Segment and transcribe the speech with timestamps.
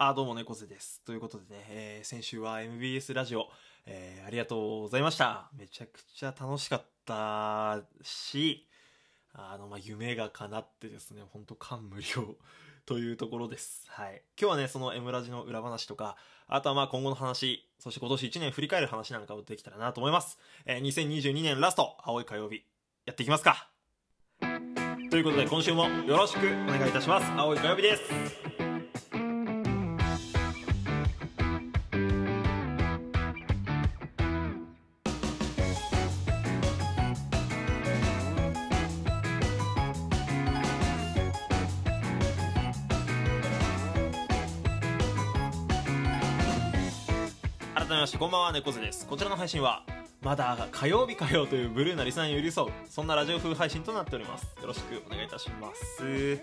[0.00, 1.02] あ、どうも猫背です。
[1.04, 3.48] ということでね、えー先週は MBS ラジオ、
[3.84, 5.50] えーありがとうございました。
[5.58, 8.68] めちゃくちゃ楽しかったし、
[9.32, 12.36] あの、まあ、夢が叶ってですね、ほんと感無量
[12.86, 13.86] というところです。
[13.88, 14.22] はい。
[14.40, 20.38] 今日はね、その M ラジの裏話とか、あとはま今後の話、そして今年1年振り返る話なんかをできたらなと思います。
[20.64, 22.62] えー2022年ラスト、青い火曜日、
[23.04, 23.68] やっていきますか。
[25.10, 27.26] ということで今週もよろしくお願いいたします。
[27.36, 28.57] 青い火曜日です。
[47.88, 49.06] 改めましてこんばんは猫背です。
[49.06, 49.82] こちらの配信は
[50.20, 54.44] まだ火曜日かよというブルーなリスナーに寄り添うそんなラジオ風配信となっております。
[54.60, 56.38] よろしくお願いいたします。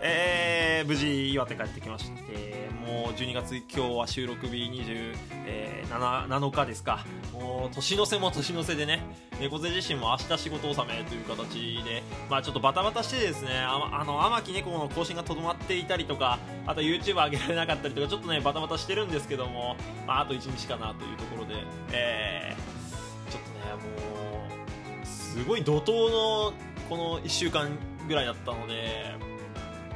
[0.00, 5.14] えー、無事岩手帰ってきましてもう12月今日は収録日27、
[5.46, 7.04] えー7日ですか。
[7.32, 9.02] もう年の瀬も年の瀬でね
[9.40, 21.54] 猫背自身も明日仕事納めという形でまあちょっとバタバタしてですねああの天木猫の更新がとどまっていたりとかあと YouTube 上げられなかったりとかちょっとねバタバタしてるんですけども、まあ、あと1日かなというところで、
[21.92, 24.46] えー、ちょっとねも
[25.02, 26.52] うすごい怒涛の
[26.88, 27.70] この1週間
[28.08, 29.14] ぐらいだったので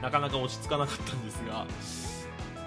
[0.03, 1.65] なかなか落ち着かなかったんですが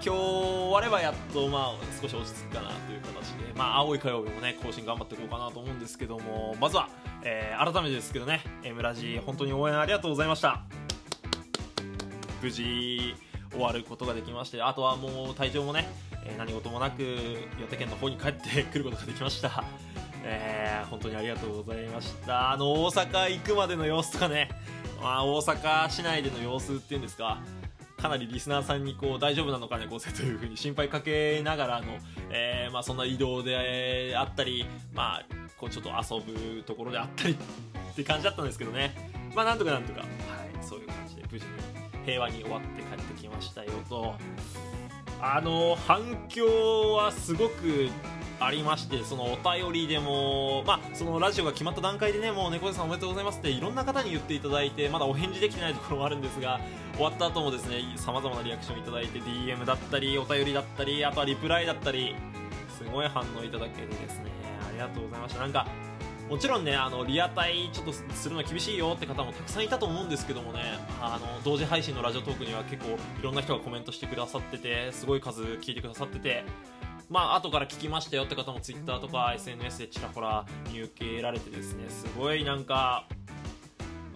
[0.04, 6.88] 今日終わればやっとまあ少し落ち着くかなという形で、まあ、青い火曜日もね更新頑張っていこうかなと思うんですけどもまずは、
[7.22, 10.62] えー改めてですけどね M ラジ本当に応援ありがとうございました。
[12.42, 13.14] 無事
[13.50, 15.88] 終わることができましてあとはもう体調もね、
[16.24, 17.02] えー何事もなく
[17.58, 19.64] 岩手県の方に帰ってくることができました。
[20.24, 22.52] えー本当にありがとうございました。
[22.52, 24.50] あの大阪行くまでの様子とかね、
[25.06, 27.38] まあ、大阪市内での様子っていうんですか
[27.96, 31.92] かなりリスナーさんにこう大丈夫なのかねこうせというふうに心配かけながらの、
[32.30, 35.24] えーまあ、そんな移動であったり、まあ、
[35.56, 39.12] こうちょっと遊ぶところであったりって感じだったんですけどね。
[39.32, 40.08] まあなんとかなんとか、はい、
[40.60, 41.52] そういう感じで無事に
[42.04, 44.16] 平和に終わって帰ってきましたよと。
[45.20, 47.88] あの反響はすごく
[48.38, 56.60] ありましてそのお便りでも、まあ、そのラジオが決まった段階でねもう猫背さんおめでとうございますっていろんな方に言っていただいてまだお返事できてないところもあるんですが
[56.94, 62.14] 終わった後もですねさまざまなリアクションいただいて DM だったりお便りだったりあとはリプライだったり
[62.76, 64.30] すごい反応いただけてですね
[64.68, 65.40] ありがとうございました。
[65.40, 65.66] なんか
[66.28, 70.60] もちろんねあのリアタイちょっとするの厳しいよって方もたくさんいたと思うんですけどもね
[71.00, 76.44] あの同時配信のラジオトークには結構いろんな人がコメントしてくださっててすごい数聞いてくださってて
[77.08, 83.06] まあ後から聞きましたよって方も Twitter とか SNS でちらほら見受けられてですねすごいなんか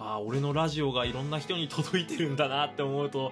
[0.01, 3.31] あ俺のラジオがいろんな人に届いてるんだなって思うと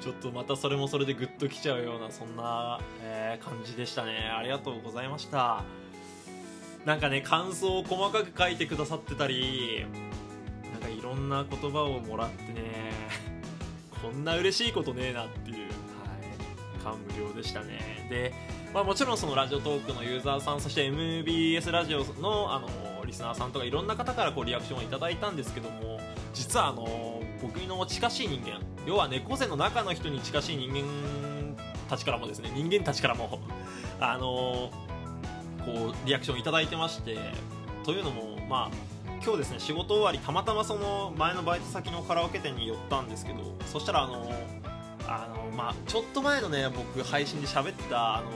[0.00, 4.30] ちょっとまたそれもそれでグッときちゃうようなそんな、えー感じでしたね。
[4.36, 5.62] ありがとうございました。
[6.88, 9.84] なんかね感想を細かく書いてくださってたり
[10.72, 12.92] なんかいろんな言葉をもらってね
[14.02, 18.06] こんな嬉しいことねえなっていう、はい、感無量でしたね。
[18.08, 18.32] で、
[18.72, 22.68] まあ、もちろんそのラジオトークのユーザーさんそして MBS ラジオのあの
[23.04, 26.00] リスナーさんとかいろんな方からこうリアクションをいただいたんですけども
[26.32, 33.40] 実はあの僕の近しい人間要は猫背の中の人に近しい人間たちからもですね人間たちからも
[34.00, 34.70] あの
[35.64, 37.18] こうリアクションいただいてまして
[37.84, 38.70] というのもまあ
[39.22, 44.32] 今日ですね仕事終わりたまたまその前のバイト先のカラオケ店に寄ったんですけどそしたらあの
[45.06, 48.30] あのまあちょっと前のね僕配信で喋ってたあの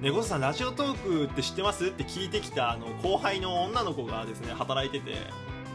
[0.00, 1.86] 猫さんラジオトークって知ってます？
[1.86, 5.16] って聞いてきたあの後輩の女の子がですね働いてて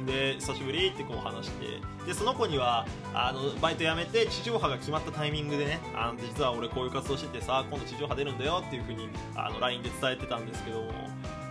[0.10, 1.66] で久しぶりってこう話して
[2.06, 10.92] でその子にはあのバイト辞めて地上波が決まったタイミングでねあの実は俺こういう活動しててさ今度地上波出るんだよっていう風にあの LINE で伝えてたんですけども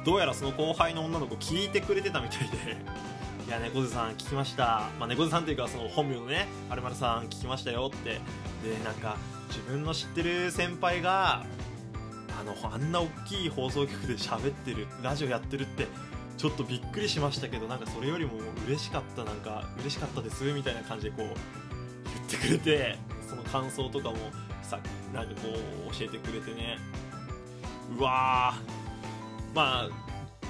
[0.04, 2.48] どうやらその後輩の女の子聞いてくれてたみたいで。
[3.46, 8.20] いや猫背さん聞きました、まあ、猫背さんというかその本名のねあるまるさん聞きましたよって。
[8.62, 9.16] でなんか
[9.48, 11.46] 自分の知ってる先輩が
[12.38, 15.87] あのあんな大きい放送局で喋ってるラジオやってるって
[16.38, 18.32] ちょっとびっくりしましたけどなんかそれよりも
[18.67, 21.35] 嬉しかったなんか嬉しかったですみたいな感じでこう言っ
[22.31, 22.96] てくれて
[23.29, 24.17] その感想とかも
[24.62, 24.79] さ
[25.12, 25.49] なんかこ
[25.90, 26.79] う教えてくれてね。
[27.99, 29.55] うわー。
[29.56, 29.88] まあ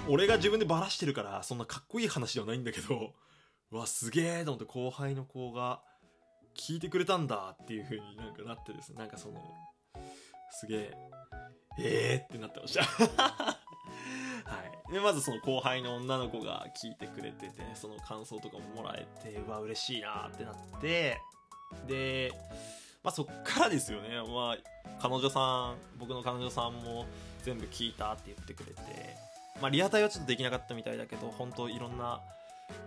[0.09, 3.15] 俺が自分でバラしてるからそんなかっこいい話ではないんだけど
[3.71, 5.81] うわすげえと思って後輩の子が
[6.57, 8.99] 聞いてくれたんだっていう風になんかなってですね。
[8.99, 9.43] なんかその
[10.51, 10.93] すげえ
[11.79, 13.68] えーってなってました。
[14.45, 14.57] は
[14.91, 21.21] い、でまずその後輩の女の子が聞いてくれてて、その感想とかももらえてうわ嬉しいなってなって
[21.87, 22.33] で
[23.05, 24.57] まあ、そっからですよね、まあ、
[25.01, 25.41] 彼女さ
[25.73, 27.07] ん僕の彼女さんも
[27.43, 29.17] 全部聞いたって言ってくれて、
[29.63, 32.21] まあ、リアタイはちょっとできなかったみたいだけど本当いろんな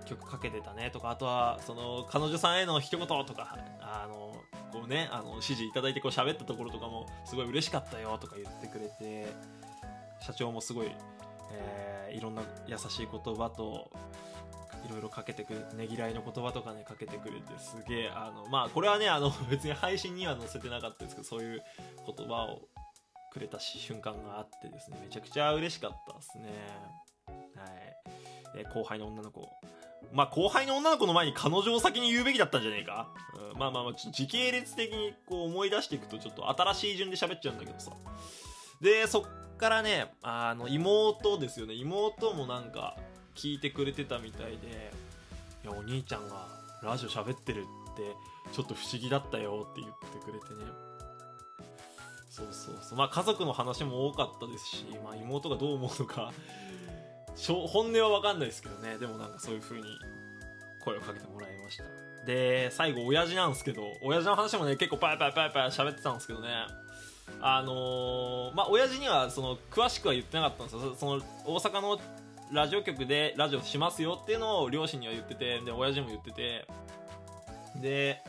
[0.06, 4.36] 曲かけてたねとかあとはその彼女さんへの一言とかあの
[4.72, 9.34] こうねあの指示いただいてこう喋ったところとかもすごい嬉しかったよとか言ってくれて
[10.22, 10.92] 社長もすごい、
[11.54, 13.92] えー、いろんな優しい言葉と
[14.88, 21.64] いろいろかけてくれてねぎらいの言葉とかねかけてくれてすげえあのまあこれはねあの 別に配信には載せてなかったですけどそういう
[22.06, 22.62] 言葉を
[23.32, 26.50] くれた瞬間があってですねめちゃくちゃ嬉しかったですね。
[27.56, 29.48] はい、後輩の女の子。
[30.12, 33.14] まあ後輩の女の子の前に彼女を先に言うべきだったんじゃねえか、
[33.54, 37.92] うん、まあまあまあ時系列的にこう思い出していくとちょっと新しい順で喋っちゃうんだけどさ。
[38.82, 41.76] でそっからねあの妹ですよね。
[41.76, 42.98] 妹もなんか
[43.36, 44.92] 聞いてくれてたみたいで
[45.64, 46.48] 「いやお兄ちゃんが
[46.82, 48.02] ラジオ喋ってるって
[48.52, 50.72] ちょっと不思議だったよ」って言ってくれてね。
[52.30, 52.98] そうそうそう。
[52.98, 56.34] まあ家族の話も多かったですし、まあ、妹がどう思うのか
[57.68, 58.98] 本音は分かんないですけどね。
[58.98, 59.84] でもなんかそういう風に
[60.84, 61.84] 声をかけてもらいました。
[62.26, 66.50] で最後親父なんですけど親父の話もね結構パイパイパイパイ喋ってたんですけどね。
[67.40, 70.96] あのー、まあ親父にはその詳しくは言ってなかったんですよ。
[70.96, 72.00] その大阪の
[72.52, 76.68] ラジオ局でラジオしますよっていうのを両親には言っててで親父も言ってて。
[77.82, 78.22] で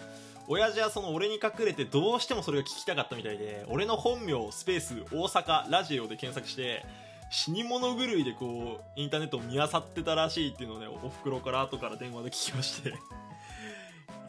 [0.49, 6.85] 親父はその俺に隠れてどうしてもそれが聞きたかったみたいで俺の本名スペース大阪ラジオで検索して
[7.31, 12.91] 死に物狂いでこうインターネットを見漁ってたらしいっていうのをねおふくろから後から電話で聞きまして。
[12.91, 12.93] い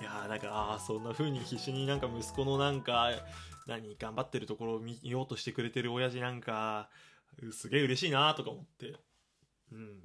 [0.03, 3.11] やーなんかああそんな風に必死になんか息子のなんか
[3.67, 6.89] 何頑張ってるところを見ようとしてくれてる親父なんか
[7.51, 8.95] すげえ嬉しいなとか思って。
[9.71, 10.01] うん。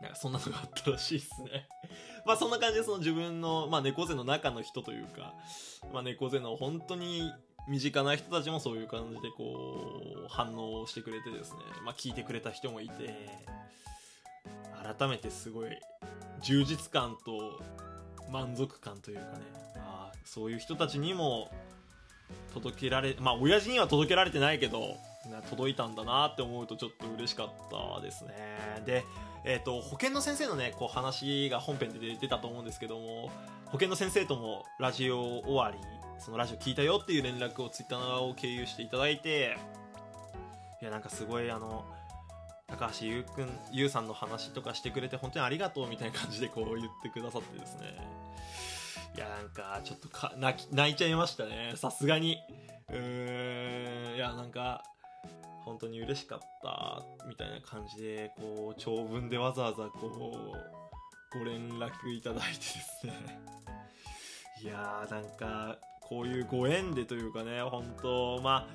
[0.00, 1.68] なんかそんなのがあったらしいっすね。
[2.24, 5.34] まあそんな感じでその自分の、まあ、猫背の中の人というか、
[5.92, 7.32] まあ、猫背の本当に
[7.68, 13.28] 身近な人たちもそういう感じでこう反応してくれてですね、まあ、聞いてくれた人もいて
[14.96, 15.70] 改めてすごい
[16.40, 17.60] 充実感と
[18.30, 19.68] 満足感というかね。
[19.76, 21.50] あそういう人たちにも
[22.54, 24.96] 届けられまあ親父には届けられてないけど
[25.50, 28.34] 届いたんだなって思うとちょっと嬉しかったですね。
[28.86, 29.04] で
[29.44, 33.30] えーと、保健の先生のねこう話が本編で出たと思うんですけども
[33.66, 35.78] 保健の先生ともラジオ終わり
[36.18, 39.56] そのラジオ聞いたよっていう連絡をツイッターを経由していただいて
[40.82, 41.84] いやなんかすごいあの
[42.66, 47.96] 高橋優くん優さんの話とかしてくれて本当にありがとうみたいな感じでこう言ってくださってですね。
[49.18, 51.72] いやなんかちょっとか泣き泣いちゃいましたね。
[51.74, 52.38] さすがに。
[52.88, 54.14] うーん。
[54.14, 54.84] いやなんか
[55.64, 60.06] 本当に嬉しかったみたいな感じでこう長文でわざわざこ
[61.34, 63.40] うご連絡いただいてですね。
[64.62, 68.68] いやーなんかこういうご縁でというかね本当ま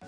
[0.00, 0.06] あ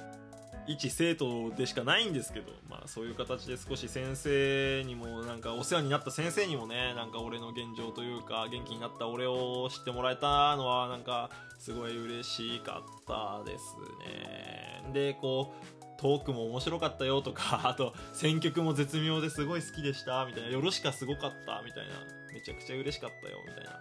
[0.66, 14.92] 一生徒でしかないんですけど、まあ、そういう形で少し先生にもなんかお世話になった先生にもねなんか俺の現状というか元気になった俺を知ってもらえたのはなんかすごい嬉しかったですね。
[14.92, 21.94] でこうトークも面白かったよとか あと選曲も絶妙ですごい好きでしたみたいなよろしかすごかったみたいな
[22.32, 23.80] めちゃくちゃ嬉しかったよみたいな。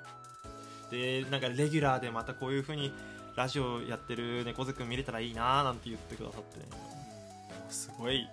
[0.91, 2.93] でなんかレギュラーでまたこういう風に
[3.35, 6.59] ラジオやってる猫背くん見れたらいいなーなんて言ってくださって。
[6.59, 6.65] ね
[7.69, 8.27] すごい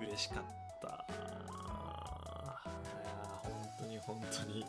[0.00, 0.44] 嬉しかっ
[0.82, 0.88] た。
[0.88, 1.06] いや
[3.42, 4.64] 本当に本当に。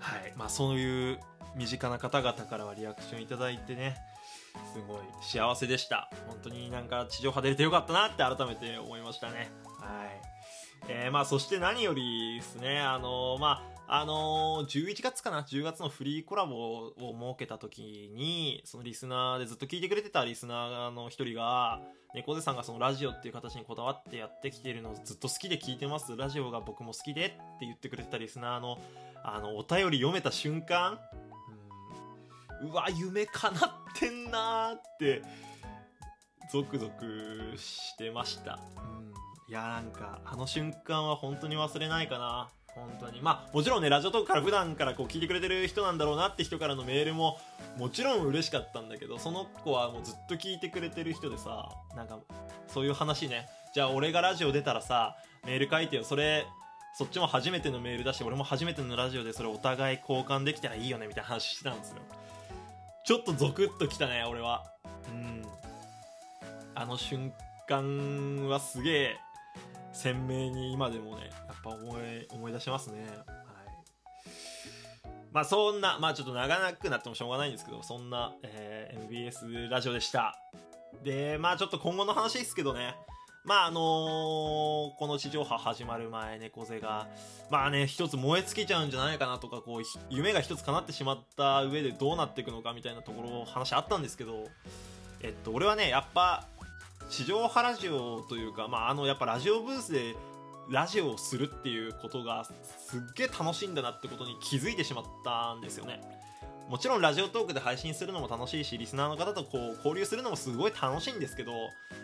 [0.00, 1.20] はいまあそういう
[1.56, 3.96] 身近な方々からはリアクションいただいてね
[4.72, 6.10] すごい幸せでした。
[6.26, 9.50] 本当になんか地上波出れてよかったなって改めて思いましたね。
[9.80, 10.20] はい。
[10.88, 21.80] えー、まあそして何よりですねあのー、まああのー、11月かな？10月のフリーコラボを設けた時にそのリスナーでずっと聞いてくれてたリスナーの一人が
[22.14, 26.14] 猫背さんがそのラジオっていう形にこだわってやってきてるのをずっと好きで聞いてます。
[26.16, 28.78] ラジオが僕も好きでって言ってくれてたリスナーの
[29.24, 30.98] あのお便り読めた瞬間
[32.62, 35.22] うわ夢叶ってんなーって
[36.52, 39.12] ゾクゾクしてました、うん、
[39.48, 42.50] いやなんかあの瞬間は本当に忘れないかな。
[42.78, 43.20] 本当に。
[43.20, 47.38] まあもちろんねラジオトークから普段からこう聞いてくれてる人なんだろうなって人からのメールも
[47.76, 52.18] もちろん嬉しかったんだけどその子はもうずっと聞いてくれてる人でさなんか
[52.66, 53.48] そういう話ね。
[53.74, 55.16] じゃあ俺がラジオ出たらさ
[55.46, 56.04] メール書いてよ。
[56.04, 56.46] それ
[56.96, 61.96] そっちも初めてのメールだして俺も初めてのラジオでそれお互い交換できたらいいよねみたいな話してたんですよ。
[63.04, 64.64] ちょっとゾクッときたね俺は。
[65.08, 65.42] うん。
[66.74, 67.32] あの瞬
[67.68, 69.16] 間はすげえ
[69.92, 71.30] 鮮明に今でもね
[71.62, 73.06] ぱ思い思い出しますね。
[73.06, 73.08] はい。
[75.32, 80.38] まあそんなまあちょっと長くなってもしょうがないんですけどそんな、えー MBS ラジオでした。
[81.04, 82.94] でまあちょっと今後の話ですけどね。
[83.44, 87.06] まああのーこの地上波始まる前猫背が
[87.50, 94.48] まあね一つ燃え尽きちゃうんじゃないかなとかこう夢が一つ叶ってしまった上でどうなっていくのかみたいなところ話あったんですけど
[95.22, 96.46] えっと俺はねやっぱ
[97.10, 100.14] 地上波ラジオというかまああのやっぱラジオブースで
[100.70, 106.00] ラジオをするっていうことがすっげえ楽しいんだなってことに気づいてしまったんですよね。
[106.68, 111.52] もちろんラジオトークで配信するのも楽しいしリスナーの方とこう交流するのもすごい楽しいんですけど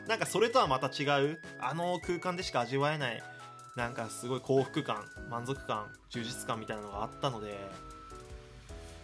[0.09, 3.23] なんかそれとはまた違うあの空間でしか味わえない
[3.77, 7.59] なんかすごい幸福感満足感充実感みたいなのがあったので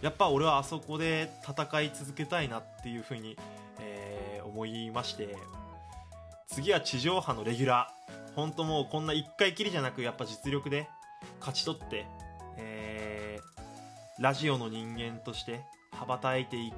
[0.00, 3.36] やっぱ俺はあそこで戦い続けたいなっていうふうに、
[3.80, 5.36] えー思いまして
[6.48, 8.19] 次は地上波のレギュラー。
[8.34, 10.88] 本当もうこんな1回きりじゃなくやっぱ実力で
[11.40, 12.06] 勝ち取って、
[12.56, 13.20] えー
[14.20, 16.74] ラジオの人間として羽ばたいてい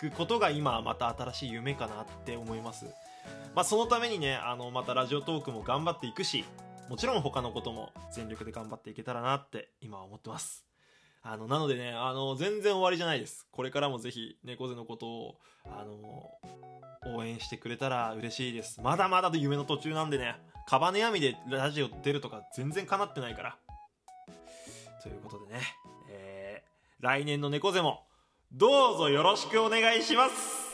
[0.00, 2.86] くことが今また新しい夢かなって思います。
[3.54, 6.44] まあそのためにねあのまたラジオトークも頑張っていくし
[6.90, 10.71] もちろん他のことも全力で頑張っていけたらなって今は思ってます。
[11.22, 13.46] あのなのでねあの全然終わりじゃないです。
[13.52, 15.36] これからもぜひ猫背のことを
[15.66, 18.80] あの応援してくれたら嬉しいです。
[18.80, 20.36] まだまだ夢の途中なんでね
[20.66, 23.56] カバネヤミでラジオ出るとか全然叶ってないから。
[25.02, 25.60] ということでね、
[26.10, 28.04] えー来年の猫背も
[28.52, 30.71] どうぞよろしくお願いします。